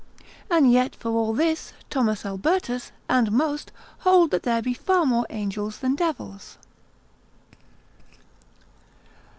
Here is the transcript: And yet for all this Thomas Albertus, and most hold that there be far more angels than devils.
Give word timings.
And 0.49 0.71
yet 0.71 0.95
for 0.95 1.09
all 1.11 1.31
this 1.31 1.73
Thomas 1.91 2.25
Albertus, 2.25 2.91
and 3.07 3.31
most 3.31 3.71
hold 3.99 4.31
that 4.31 4.41
there 4.41 4.59
be 4.59 4.73
far 4.73 5.05
more 5.05 5.27
angels 5.29 5.77
than 5.77 5.93
devils. 5.93 6.57